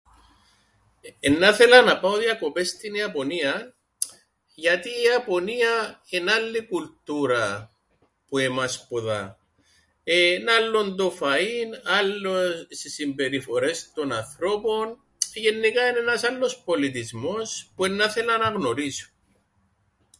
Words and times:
Εννά 1.19 1.53
'θελα 1.53 1.81
να 1.81 1.99
πάω 1.99 2.17
διακοπές 2.17 2.69
στην 2.69 2.93
Ιαπωνίαν 2.93 3.75
γιατί 4.55 4.89
η 4.89 5.01
Ιαπωνία 5.11 6.01
εν' 6.09 6.29
άλλη 6.29 6.67
κουλτούρα 6.67 7.71
που 8.27 8.37
εμάς 8.37 8.87
ποδά, 8.87 9.37
εν' 10.03 10.49
άλλον 10.49 10.95
το 10.97 11.15
φαΐν, 11.19 11.69
άλλες 11.83 12.83
οι 12.85 12.89
συμπεριφορές 12.89 13.91
των 13.93 14.11
ανθρώπων 14.11 14.87
εε... 15.33 15.41
γεννικά 15.41 15.81
εν' 15.81 15.95
ένας 15.97 16.23
άλλος 16.23 16.61
πολιτισμός, 16.63 17.71
που 17.75 17.85
εννά 17.85 18.09
θελα 18.09 18.37
να 18.37 18.49
γνωρίσω.. 18.49 19.09